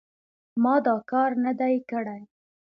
ما 0.63 0.75
دا 0.85 0.95
کار 1.11 1.31
نه 1.43 1.51
دی 1.59 1.75
کړی. 1.89 2.21